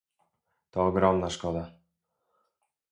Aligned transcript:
To 0.71 0.81
ogromna 0.85 1.29
szkoda 1.29 1.65